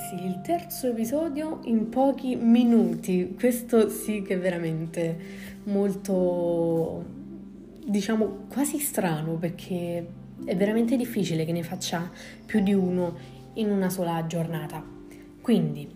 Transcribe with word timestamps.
ragazzi, 0.00 0.24
il 0.24 0.40
terzo 0.40 0.88
episodio 0.88 1.60
in 1.64 1.88
pochi 1.90 2.34
minuti. 2.36 3.34
Questo 3.38 3.88
sì 3.90 4.22
che 4.22 4.34
è 4.34 4.38
veramente 4.38 5.16
molto, 5.64 7.04
diciamo, 7.84 8.46
quasi 8.48 8.78
strano 8.78 9.34
perché 9.34 10.06
è 10.44 10.56
veramente 10.56 10.96
difficile 10.96 11.44
che 11.44 11.52
ne 11.52 11.62
faccia 11.62 12.10
più 12.46 12.60
di 12.60 12.72
uno 12.72 13.14
in 13.54 13.70
una 13.70 13.90
sola 13.90 14.24
giornata. 14.26 14.82
Quindi, 15.40 15.88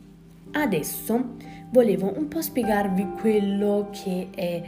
adesso 0.52 1.36
volevo 1.70 2.12
un 2.16 2.28
po' 2.28 2.42
spiegarvi 2.42 3.06
quello 3.18 3.88
che 3.90 4.28
è 4.34 4.62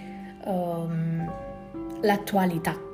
um, 0.44 1.30
l'attualità 2.00 2.84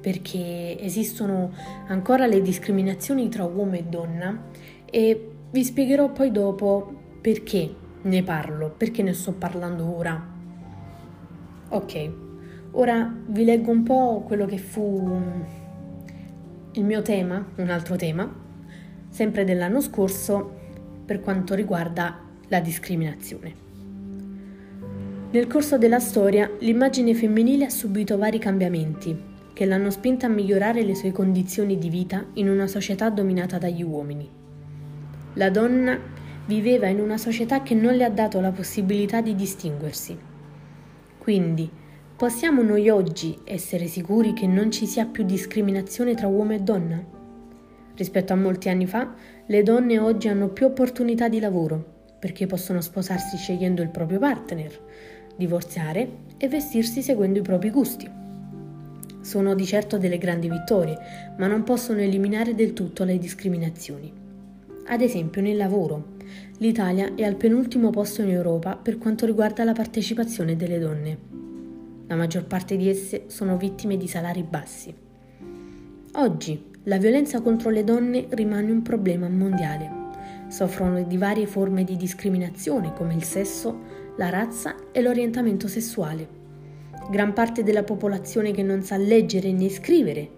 perché 0.00 0.78
esistono 0.80 1.52
ancora 1.88 2.26
le 2.26 2.40
discriminazioni 2.40 3.28
tra 3.28 3.44
uomo 3.44 3.74
e 3.74 3.82
donna 3.82 4.44
e 4.84 5.32
vi 5.50 5.64
spiegherò 5.64 6.12
poi 6.12 6.30
dopo 6.30 6.92
perché 7.20 7.74
ne 8.02 8.22
parlo, 8.22 8.70
perché 8.76 9.02
ne 9.02 9.12
sto 9.12 9.32
parlando 9.32 9.96
ora. 9.96 10.36
Ok, 11.70 12.10
ora 12.72 13.14
vi 13.26 13.44
leggo 13.44 13.70
un 13.70 13.82
po' 13.82 14.22
quello 14.26 14.46
che 14.46 14.58
fu 14.58 15.20
il 16.72 16.84
mio 16.84 17.02
tema, 17.02 17.44
un 17.56 17.70
altro 17.70 17.96
tema, 17.96 18.30
sempre 19.08 19.44
dell'anno 19.44 19.80
scorso 19.80 20.56
per 21.04 21.20
quanto 21.20 21.54
riguarda 21.54 22.20
la 22.48 22.60
discriminazione. 22.60 23.66
Nel 25.30 25.46
corso 25.46 25.76
della 25.76 25.98
storia 25.98 26.50
l'immagine 26.60 27.14
femminile 27.14 27.66
ha 27.66 27.70
subito 27.70 28.16
vari 28.16 28.38
cambiamenti 28.38 29.14
che 29.52 29.66
l'hanno 29.66 29.90
spinta 29.90 30.26
a 30.26 30.30
migliorare 30.30 30.82
le 30.82 30.94
sue 30.94 31.10
condizioni 31.10 31.76
di 31.78 31.90
vita 31.90 32.24
in 32.34 32.48
una 32.48 32.66
società 32.66 33.10
dominata 33.10 33.58
dagli 33.58 33.82
uomini. 33.82 34.37
La 35.38 35.50
donna 35.50 35.96
viveva 36.46 36.88
in 36.88 36.98
una 36.98 37.16
società 37.16 37.62
che 37.62 37.76
non 37.76 37.94
le 37.94 38.02
ha 38.02 38.10
dato 38.10 38.40
la 38.40 38.50
possibilità 38.50 39.20
di 39.20 39.36
distinguersi. 39.36 40.18
Quindi, 41.16 41.70
possiamo 42.16 42.60
noi 42.62 42.88
oggi 42.88 43.38
essere 43.44 43.86
sicuri 43.86 44.32
che 44.32 44.48
non 44.48 44.72
ci 44.72 44.84
sia 44.84 45.06
più 45.06 45.22
discriminazione 45.22 46.16
tra 46.16 46.26
uomo 46.26 46.54
e 46.54 46.58
donna? 46.58 47.00
Rispetto 47.94 48.32
a 48.32 48.36
molti 48.36 48.68
anni 48.68 48.86
fa, 48.86 49.14
le 49.46 49.62
donne 49.62 50.00
oggi 50.00 50.26
hanno 50.26 50.48
più 50.48 50.66
opportunità 50.66 51.28
di 51.28 51.38
lavoro, 51.38 51.84
perché 52.18 52.46
possono 52.46 52.80
sposarsi 52.80 53.36
scegliendo 53.36 53.80
il 53.80 53.90
proprio 53.90 54.18
partner, 54.18 54.76
divorziare 55.36 56.10
e 56.36 56.48
vestirsi 56.48 57.00
seguendo 57.00 57.38
i 57.38 57.42
propri 57.42 57.70
gusti. 57.70 58.10
Sono 59.20 59.54
di 59.54 59.64
certo 59.64 59.98
delle 59.98 60.18
grandi 60.18 60.48
vittorie, 60.48 60.98
ma 61.36 61.46
non 61.46 61.62
possono 61.62 62.00
eliminare 62.00 62.56
del 62.56 62.72
tutto 62.72 63.04
le 63.04 63.18
discriminazioni. 63.18 64.26
Ad 64.88 65.00
esempio 65.00 65.40
nel 65.40 65.56
lavoro. 65.56 66.16
L'Italia 66.58 67.14
è 67.14 67.22
al 67.22 67.36
penultimo 67.36 67.90
posto 67.90 68.22
in 68.22 68.30
Europa 68.30 68.76
per 68.76 68.98
quanto 68.98 69.26
riguarda 69.26 69.64
la 69.64 69.72
partecipazione 69.72 70.56
delle 70.56 70.78
donne. 70.78 71.18
La 72.06 72.16
maggior 72.16 72.44
parte 72.44 72.76
di 72.76 72.88
esse 72.88 73.24
sono 73.26 73.56
vittime 73.56 73.96
di 73.96 74.08
salari 74.08 74.42
bassi. 74.42 74.94
Oggi 76.14 76.70
la 76.84 76.98
violenza 76.98 77.40
contro 77.40 77.70
le 77.70 77.84
donne 77.84 78.26
rimane 78.30 78.70
un 78.70 78.82
problema 78.82 79.28
mondiale. 79.28 79.90
Soffrono 80.48 81.02
di 81.02 81.16
varie 81.16 81.46
forme 81.46 81.84
di 81.84 81.96
discriminazione 81.96 82.92
come 82.94 83.14
il 83.14 83.24
sesso, 83.24 83.78
la 84.16 84.30
razza 84.30 84.74
e 84.90 85.00
l'orientamento 85.02 85.68
sessuale 85.68 86.38
gran 87.10 87.32
parte 87.32 87.62
della 87.62 87.84
popolazione 87.84 88.52
che 88.52 88.62
non 88.62 88.82
sa 88.82 88.98
leggere 88.98 89.50
né 89.50 89.70
scrivere 89.70 90.30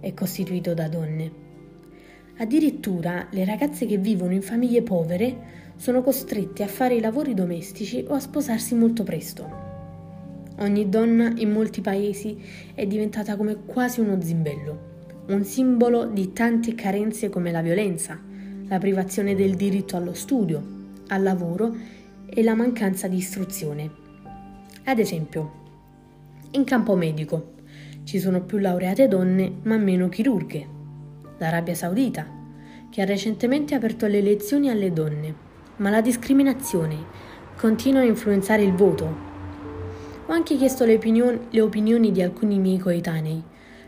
è 0.00 0.12
costituito 0.14 0.74
da 0.74 0.88
donne. 0.88 1.47
Addirittura 2.40 3.26
le 3.30 3.44
ragazze 3.44 3.84
che 3.84 3.96
vivono 3.96 4.32
in 4.32 4.42
famiglie 4.42 4.82
povere 4.82 5.56
sono 5.74 6.02
costrette 6.02 6.62
a 6.62 6.68
fare 6.68 6.94
i 6.94 7.00
lavori 7.00 7.34
domestici 7.34 8.04
o 8.06 8.14
a 8.14 8.20
sposarsi 8.20 8.76
molto 8.76 9.02
presto. 9.02 9.66
Ogni 10.60 10.88
donna 10.88 11.32
in 11.36 11.50
molti 11.50 11.80
paesi 11.80 12.36
è 12.74 12.86
diventata 12.86 13.36
come 13.36 13.64
quasi 13.64 13.98
uno 14.00 14.20
zimbello, 14.20 14.78
un 15.28 15.44
simbolo 15.44 16.06
di 16.06 16.32
tante 16.32 16.76
carenze 16.76 17.28
come 17.28 17.50
la 17.50 17.60
violenza, 17.62 18.20
la 18.68 18.78
privazione 18.78 19.34
del 19.34 19.56
diritto 19.56 19.96
allo 19.96 20.14
studio, 20.14 20.64
al 21.08 21.24
lavoro 21.24 21.74
e 22.24 22.42
la 22.44 22.54
mancanza 22.54 23.08
di 23.08 23.16
istruzione. 23.16 23.90
Ad 24.84 24.98
esempio, 25.00 25.52
in 26.52 26.62
campo 26.62 26.94
medico 26.94 27.54
ci 28.04 28.20
sono 28.20 28.42
più 28.42 28.58
laureate 28.58 29.08
donne 29.08 29.52
ma 29.62 29.76
meno 29.76 30.08
chirurghe. 30.08 30.77
L'Arabia 31.38 31.74
Saudita, 31.74 32.26
che 32.90 33.02
ha 33.02 33.04
recentemente 33.04 33.74
aperto 33.74 34.06
le 34.06 34.20
lezioni 34.20 34.70
alle 34.70 34.92
donne, 34.92 35.34
ma 35.76 35.90
la 35.90 36.00
discriminazione 36.00 36.96
continua 37.56 38.00
a 38.00 38.04
influenzare 38.04 38.62
il 38.62 38.72
voto. 38.72 39.26
Ho 40.26 40.32
anche 40.32 40.56
chiesto 40.56 40.84
le, 40.84 40.94
opinioni, 40.94 41.38
le 41.50 41.60
opinioni 41.60 42.12
di 42.12 42.22
alcuni 42.22 42.58
miei 42.58 42.78
coetanei, 42.78 43.42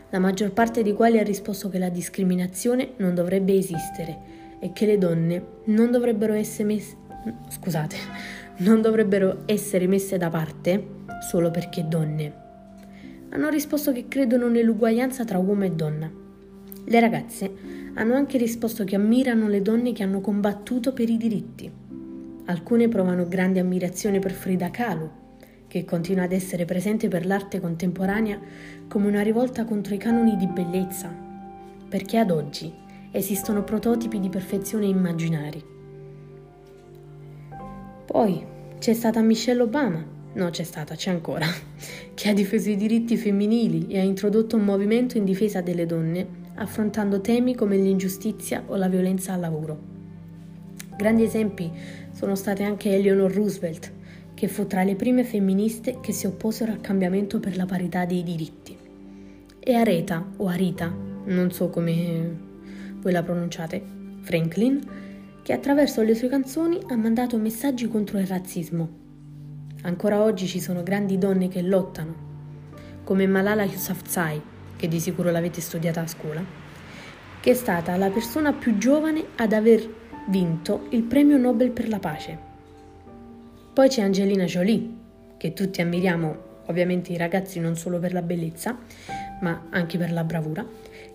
la 0.09 0.19
maggior 0.19 0.51
parte 0.51 0.83
dei 0.83 0.93
quali 0.93 1.19
ha 1.19 1.23
risposto 1.23 1.69
che 1.69 1.77
la 1.77 1.89
discriminazione 1.89 2.93
non 2.97 3.13
dovrebbe 3.13 3.53
esistere 3.53 4.19
e 4.59 4.73
che 4.73 4.85
le 4.85 4.97
donne 4.97 5.45
non 5.65 5.91
dovrebbero 5.91 6.33
essere 6.33 6.65
messe, 6.65 6.95
scusate, 7.49 7.95
non 8.59 8.81
dovrebbero 8.81 9.43
essere 9.45 9.87
messe 9.87 10.17
da 10.17 10.29
parte 10.29 10.99
solo 11.29 11.51
perché 11.51 11.87
donne 11.87 12.41
hanno 13.33 13.49
risposto 13.49 13.93
che 13.93 14.07
credono 14.07 14.49
nell'uguaglianza 14.49 15.23
tra 15.23 15.37
uomo 15.37 15.63
e 15.63 15.71
donna. 15.71 16.11
Le 16.85 16.99
ragazze 16.99 17.51
hanno 17.93 18.15
anche 18.15 18.37
risposto 18.37 18.83
che 18.83 18.95
ammirano 18.95 19.47
le 19.47 19.61
donne 19.61 19.93
che 19.93 20.03
hanno 20.03 20.21
combattuto 20.21 20.93
per 20.93 21.09
i 21.09 21.17
diritti. 21.17 21.71
Alcune 22.45 22.87
provano 22.87 23.27
grande 23.27 23.59
ammirazione 23.59 24.19
per 24.19 24.31
Frida 24.31 24.71
Kahlo, 24.71 25.19
che 25.67 25.85
continua 25.85 26.23
ad 26.23 26.31
essere 26.31 26.65
presente 26.65 27.07
per 27.07 27.25
l'arte 27.25 27.59
contemporanea 27.59 28.39
come 28.87 29.07
una 29.07 29.21
rivolta 29.21 29.63
contro 29.63 29.93
i 29.93 29.97
canoni 29.97 30.35
di 30.35 30.47
bellezza, 30.47 31.13
perché 31.87 32.17
ad 32.17 32.31
oggi 32.31 32.73
esistono 33.11 33.63
prototipi 33.63 34.19
di 34.19 34.29
perfezione 34.29 34.85
immaginari. 34.85 35.63
Poi 38.05 38.43
c'è 38.79 38.93
stata 38.93 39.21
Michelle 39.21 39.61
Obama, 39.61 40.19
No, 40.33 40.49
c'è 40.49 40.63
stata, 40.63 40.95
c'è 40.95 41.09
ancora, 41.09 41.45
che 42.13 42.29
ha 42.29 42.33
difeso 42.33 42.69
i 42.69 42.77
diritti 42.77 43.17
femminili 43.17 43.87
e 43.87 43.99
ha 43.99 44.03
introdotto 44.03 44.55
un 44.55 44.63
movimento 44.63 45.17
in 45.17 45.25
difesa 45.25 45.59
delle 45.59 45.85
donne, 45.85 46.40
affrontando 46.55 47.21
temi 47.21 47.55
come 47.55 47.77
l'ingiustizia 47.77 48.63
o 48.67 48.75
la 48.75 48.87
violenza 48.87 49.33
al 49.33 49.39
lavoro. 49.39 49.79
Grandi 50.95 51.23
esempi 51.23 51.71
sono 52.11 52.35
state 52.35 52.63
anche 52.63 52.93
Eleanor 52.93 53.31
Roosevelt, 53.31 53.91
che 54.33 54.47
fu 54.47 54.67
tra 54.67 54.83
le 54.83 54.95
prime 54.95 55.23
femministe 55.23 55.99
che 56.01 56.11
si 56.11 56.25
opposero 56.25 56.71
al 56.71 56.81
cambiamento 56.81 57.39
per 57.39 57.55
la 57.55 57.65
parità 57.65 58.05
dei 58.05 58.23
diritti. 58.23 58.77
E 59.59 59.73
Areta, 59.73 60.25
o 60.37 60.47
Arita, 60.47 60.93
non 61.25 61.51
so 61.51 61.69
come 61.69 62.37
voi 62.99 63.11
la 63.11 63.23
pronunciate, 63.23 63.81
Franklin, 64.21 64.79
che 65.43 65.53
attraverso 65.53 66.01
le 66.01 66.15
sue 66.15 66.29
canzoni 66.29 66.79
ha 66.87 66.95
mandato 66.95 67.37
messaggi 67.37 67.87
contro 67.87 68.19
il 68.19 68.27
razzismo 68.27 68.99
Ancora 69.83 70.21
oggi 70.21 70.45
ci 70.45 70.59
sono 70.59 70.83
grandi 70.83 71.17
donne 71.17 71.47
che 71.47 71.63
lottano, 71.63 72.13
come 73.03 73.25
Malala 73.25 73.63
Yousafzai, 73.63 74.39
che 74.81 74.87
di 74.87 74.99
sicuro 74.99 75.29
l'avete 75.29 75.61
studiata 75.61 76.01
a 76.01 76.07
scuola, 76.07 76.43
che 77.39 77.51
è 77.51 77.53
stata 77.53 77.95
la 77.97 78.09
persona 78.09 78.51
più 78.51 78.79
giovane 78.79 79.23
ad 79.35 79.53
aver 79.53 79.87
vinto 80.27 80.87
il 80.89 81.03
premio 81.03 81.37
Nobel 81.37 81.69
per 81.69 81.87
la 81.87 81.99
pace. 81.99 82.35
Poi 83.73 83.87
c'è 83.87 84.01
Angelina 84.01 84.45
Jolie, 84.45 84.89
che 85.37 85.53
tutti 85.53 85.81
ammiriamo, 85.81 86.35
ovviamente 86.65 87.11
i 87.11 87.17
ragazzi 87.17 87.59
non 87.59 87.75
solo 87.75 87.99
per 87.99 88.11
la 88.11 88.23
bellezza, 88.23 88.75
ma 89.41 89.67
anche 89.69 89.99
per 89.99 90.11
la 90.11 90.23
bravura, 90.23 90.65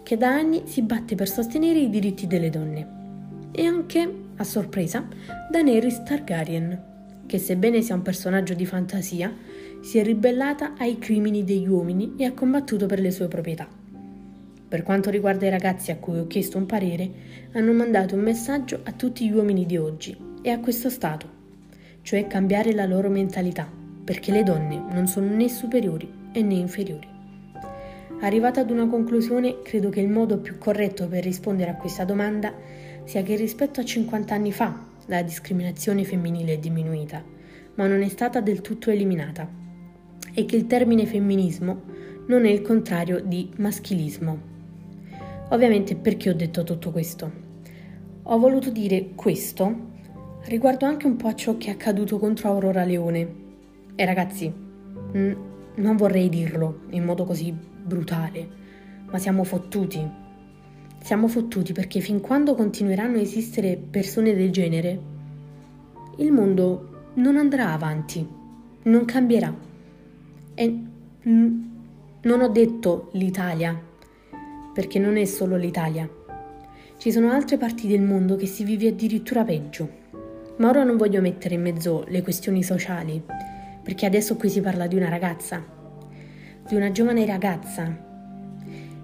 che 0.05 0.17
da 0.17 0.29
anni 0.29 0.62
si 0.67 0.83
batte 0.83 1.17
per 1.17 1.29
sostenere 1.29 1.81
i 1.81 1.91
diritti 1.91 2.29
delle 2.29 2.51
donne. 2.51 3.49
E 3.51 3.67
anche, 3.67 4.15
a 4.37 4.45
sorpresa, 4.45 5.09
Daenerys 5.51 6.05
Targaryen, 6.05 6.83
che 7.27 7.39
sebbene 7.39 7.83
sia 7.83 7.97
un 7.97 8.03
personaggio 8.03 8.55
di 8.55 8.65
fantasia, 8.65 9.35
si 9.81 9.99
è 9.99 10.02
ribellata 10.02 10.75
ai 10.76 10.99
crimini 10.99 11.44
degli 11.44 11.69
uomini 11.69 12.14
e 12.17 12.25
ha 12.25 12.32
combattuto 12.32 12.87
per 12.87 13.00
le 13.00 13.11
sue 13.11 13.28
proprietà. 13.28 13.69
Per 14.69 14.82
quanto 14.82 15.11
riguarda 15.11 15.46
i 15.46 15.50
ragazzi 15.50 15.90
a 15.90 15.96
cui 15.96 16.19
ho 16.19 16.26
chiesto 16.26 16.58
un 16.58 16.67
parere, 16.67 17.11
hanno 17.52 17.73
mandato 17.73 18.14
un 18.14 18.23
messaggio 18.23 18.81
a 18.82 18.93
tutti 18.93 19.26
gli 19.26 19.32
uomini 19.32 19.64
di 19.64 19.76
oggi 19.76 20.17
e 20.43 20.50
a 20.50 20.58
questo 20.58 20.90
Stato, 20.90 21.28
cioè 22.02 22.26
cambiare 22.26 22.73
la 22.73 22.84
loro 22.84 23.08
mentalità, 23.08 23.69
perché 24.05 24.32
le 24.32 24.43
donne 24.43 24.82
non 24.90 25.06
sono 25.06 25.32
né 25.34 25.49
superiori 25.49 26.08
né 26.43 26.55
inferiori. 26.55 27.08
Arrivata 28.20 28.61
ad 28.61 28.70
una 28.70 28.87
conclusione, 28.87 29.62
credo 29.62 29.88
che 29.88 30.00
il 30.00 30.08
modo 30.08 30.38
più 30.38 30.58
corretto 30.58 31.06
per 31.06 31.23
rispondere 31.23 31.70
a 31.70 31.76
questa 31.76 32.05
domanda 32.05 32.52
sia 33.05 33.23
che 33.23 33.37
rispetto 33.37 33.81
a 33.81 33.84
50 33.84 34.34
anni 34.34 34.52
fa, 34.52 34.78
la 35.06 35.23
discriminazione 35.23 36.05
femminile 36.05 36.55
è 36.55 36.58
diminuita, 36.58 37.23
ma 37.75 37.87
non 37.87 38.02
è 38.02 38.08
stata 38.08 38.40
del 38.40 38.61
tutto 38.62 38.90
eliminata, 38.90 39.49
e 40.37 40.47
che 40.47 40.55
il 40.55 40.69
termine 40.69 41.05
femminismo 41.05 41.83
non 42.29 42.47
è 42.47 42.50
il 42.50 42.62
contrario 42.62 43.21
di 43.21 43.50
maschilismo. 43.56 44.38
Ovviamente 45.49 45.97
perché 45.97 46.31
ho 46.31 46.35
detto 46.35 46.62
tutto 46.62 46.93
questo? 46.93 47.47
ho 48.29 48.38
voluto 48.38 48.71
dire 48.71 49.11
questo 49.15 49.94
riguardo 50.47 50.85
anche 50.85 51.06
un 51.06 51.15
po' 51.15 51.29
a 51.29 51.35
ciò 51.35 51.56
che 51.56 51.69
è 51.69 51.71
accaduto 51.71 52.19
contro 52.19 52.49
Aurora 52.49 52.85
Leone. 52.85 53.44
E 53.94 54.05
ragazzi, 54.05 54.49
mh, 54.49 55.33
non 55.77 55.97
vorrei 55.97 56.29
dirlo 56.29 56.81
in 56.91 57.05
modo 57.05 57.25
così 57.25 57.53
brutale, 57.53 58.49
ma 59.11 59.19
siamo 59.19 59.44
fottuti. 59.44 60.25
Siamo 61.00 61.29
fottuti 61.29 61.73
perché 61.73 62.00
fin 62.00 62.21
quando 62.21 62.56
continueranno 62.56 63.17
a 63.17 63.21
esistere 63.21 63.77
persone 63.77 64.35
del 64.35 64.50
genere, 64.50 65.00
il 66.17 66.33
mondo 66.33 67.11
non 67.15 67.37
andrà 67.37 67.73
avanti, 67.73 68.27
non 68.83 69.05
cambierà. 69.05 69.55
E 70.58 70.82
non 72.23 72.41
ho 72.41 72.49
detto 72.49 73.11
l'Italia, 73.12 73.79
perché 74.73 74.99
non 74.99 75.19
è 75.19 75.26
solo 75.26 75.56
l'Italia. 75.56 76.08
Ci 76.97 77.12
sono 77.12 77.31
altre 77.31 77.58
parti 77.58 77.87
del 77.87 78.00
mondo 78.00 78.37
che 78.37 78.47
si 78.47 78.64
vive 78.64 78.88
addirittura 78.88 79.44
peggio. 79.44 79.87
Ma 80.56 80.70
ora 80.70 80.82
non 80.82 80.97
voglio 80.97 81.20
mettere 81.20 81.56
in 81.56 81.61
mezzo 81.61 82.06
le 82.08 82.23
questioni 82.23 82.62
sociali, 82.62 83.23
perché 83.82 84.06
adesso 84.06 84.37
qui 84.37 84.49
si 84.49 84.62
parla 84.62 84.87
di 84.87 84.97
una 84.97 85.11
ragazza, 85.11 85.62
di 86.67 86.75
una 86.75 86.91
giovane 86.91 87.26
ragazza 87.26 88.05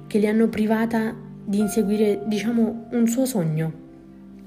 che 0.07 0.19
le 0.19 0.29
hanno 0.29 0.49
privata 0.49 1.15
di 1.45 1.59
inseguire, 1.59 2.23
diciamo, 2.27 2.87
un 2.93 3.07
suo 3.07 3.27
sogno, 3.27 3.73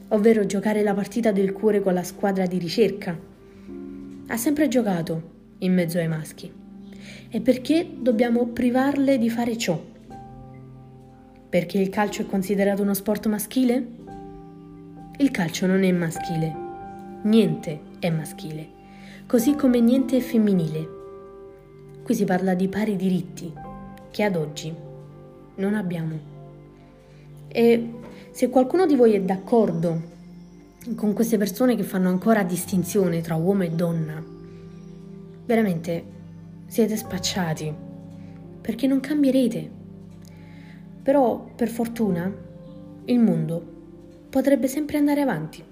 ovvero 0.07 0.47
giocare 0.47 0.81
la 0.81 0.95
partita 0.95 1.31
del 1.31 1.53
cuore 1.53 1.81
con 1.81 1.93
la 1.93 2.03
squadra 2.03 2.47
di 2.47 2.57
ricerca. 2.57 3.15
Ha 4.27 4.37
sempre 4.37 4.67
giocato 4.67 5.33
in 5.59 5.71
mezzo 5.71 5.99
ai 5.99 6.07
maschi. 6.07 6.63
E 7.29 7.41
perché 7.41 7.87
dobbiamo 7.99 8.47
privarle 8.47 9.17
di 9.17 9.29
fare 9.29 9.57
ciò? 9.57 9.81
Perché 11.49 11.77
il 11.79 11.89
calcio 11.89 12.21
è 12.21 12.25
considerato 12.25 12.81
uno 12.81 12.93
sport 12.93 13.27
maschile? 13.27 13.87
Il 15.17 15.31
calcio 15.31 15.65
non 15.65 15.83
è 15.83 15.91
maschile 15.91 16.63
niente 17.25 17.79
è 17.99 18.09
maschile, 18.09 18.67
così 19.25 19.55
come 19.55 19.79
niente 19.79 20.17
è 20.17 20.19
femminile. 20.19 20.89
Qui 22.03 22.13
si 22.13 22.23
parla 22.23 22.53
di 22.53 22.67
pari 22.67 22.95
diritti 22.95 23.51
che 24.11 24.23
ad 24.23 24.35
oggi 24.35 24.73
non 25.55 25.73
abbiamo. 25.73 26.33
E 27.47 27.93
se 28.31 28.49
qualcuno 28.49 28.85
di 28.85 28.95
voi 28.95 29.13
è 29.13 29.21
d'accordo 29.21 30.13
con 30.95 31.13
queste 31.13 31.37
persone 31.37 31.75
che 31.75 31.83
fanno 31.83 32.09
ancora 32.09 32.43
distinzione 32.43 33.21
tra 33.21 33.35
uomo 33.35 33.63
e 33.63 33.71
donna, 33.71 34.23
veramente 35.45 36.03
siete 36.75 36.97
spacciati, 36.97 37.73
perché 38.59 38.85
non 38.85 38.99
cambierete. 38.99 39.71
Però, 41.03 41.49
per 41.55 41.69
fortuna, 41.69 42.29
il 43.05 43.17
mondo 43.17 43.65
potrebbe 44.29 44.67
sempre 44.67 44.97
andare 44.97 45.21
avanti 45.21 45.63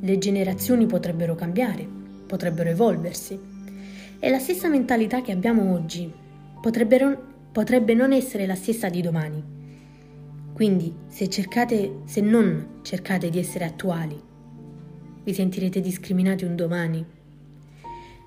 le 0.00 0.18
generazioni 0.18 0.86
potrebbero 0.86 1.36
cambiare, 1.36 1.86
potrebbero 2.26 2.70
evolversi. 2.70 3.38
E 4.18 4.30
la 4.30 4.40
stessa 4.40 4.68
mentalità 4.68 5.22
che 5.22 5.30
abbiamo 5.30 5.72
oggi 5.72 6.12
potrebbe 6.60 7.94
non 7.94 8.10
essere 8.10 8.44
la 8.44 8.56
stessa 8.56 8.88
di 8.88 9.00
domani. 9.00 9.40
Quindi, 10.54 10.92
se 11.06 11.28
cercate, 11.28 12.00
se 12.06 12.20
non 12.20 12.80
cercate 12.82 13.30
di 13.30 13.38
essere 13.38 13.64
attuali, 13.64 14.20
vi 15.22 15.32
sentirete 15.32 15.80
discriminati 15.80 16.42
un 16.42 16.56
domani. 16.56 17.06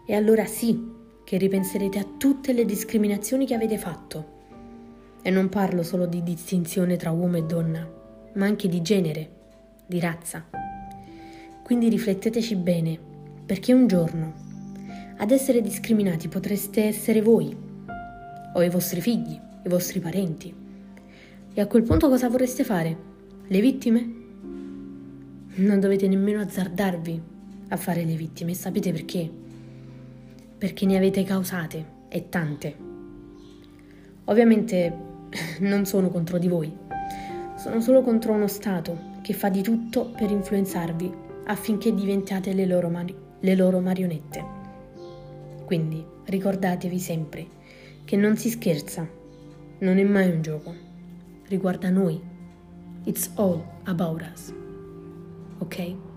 E 0.08 0.16
allora 0.16 0.46
sì 0.46 0.95
che 1.26 1.38
ripenserete 1.38 2.00
a 2.00 2.06
tutte 2.18 2.54
le 2.54 2.64
discriminazioni 2.64 3.46
che 3.46 3.56
avete 3.56 3.78
fatto. 3.78 4.34
E 5.24 5.30
non 5.32 5.50
parlo 5.50 5.82
solo 5.82 6.06
di 6.06 6.22
distinzione 6.22 6.96
tra 6.96 7.10
uomo 7.10 7.38
e 7.38 7.44
donna, 7.44 7.86
ma 8.34 8.46
anche 8.46 8.70
di 8.70 8.82
genere, 8.84 9.30
di 9.88 10.00
razza. 10.00 10.46
Quindi 11.64 11.90
rifletteteci 11.90 12.56
bene, 12.56 12.98
perché 13.44 13.74
un 13.74 13.88
giorno 13.88 14.34
ad 15.18 15.32
essere 15.32 15.62
discriminati 15.62 16.28
potreste 16.28 16.84
essere 16.84 17.22
voi, 17.22 17.58
o 18.54 18.62
i 18.62 18.70
vostri 18.70 19.02
figli, 19.02 19.34
i 19.64 19.68
vostri 19.68 20.00
parenti. 20.00 20.54
E 21.54 21.62
a 21.62 21.66
quel 21.66 21.84
punto 21.84 22.08
cosa 22.08 22.30
vorreste 22.30 22.64
fare? 22.64 22.98
Le 23.48 23.62
vittime? 23.62 24.14
Non 25.56 25.80
dovete 25.80 26.08
nemmeno 26.08 26.42
azzardarvi 26.42 27.22
a 27.70 27.78
fare 27.78 28.04
le 28.04 28.16
vittime, 28.16 28.54
sapete 28.54 28.92
perché? 28.92 29.44
Perché 30.66 30.88
ne 30.88 30.98
avete 30.98 31.24
causate, 31.24 31.86
e 32.10 32.28
tante. 32.28 32.76
Ovviamente 34.24 34.98
non 35.62 35.86
sono 35.86 36.10
contro 36.10 36.40
di 36.40 36.48
voi, 36.48 36.76
sono 37.56 37.80
solo 37.82 38.02
contro 38.02 38.34
uno 38.34 38.48
Stato 38.48 38.98
che 39.22 39.34
fa 39.34 39.50
di 39.50 39.62
tutto 39.62 40.10
per 40.18 40.32
influenzarvi 40.32 41.14
affinché 41.46 41.94
diventiate 41.94 42.54
le 42.54 42.66
loro, 42.66 42.90
mari- 42.90 43.16
le 43.42 43.56
loro 43.56 43.80
marionette. 43.80 44.44
Quindi 45.66 46.04
ricordatevi 46.24 46.98
sempre 46.98 47.46
che 48.04 48.16
non 48.16 48.36
si 48.36 48.50
scherza, 48.50 49.08
non 49.78 50.00
è 50.00 50.04
mai 50.04 50.32
un 50.32 50.42
gioco, 50.42 50.74
riguarda 51.48 51.92
noi. 51.92 52.20
It's 53.04 53.30
all 53.36 53.64
about 53.84 54.24
us. 54.34 54.52
Ok? 55.60 56.15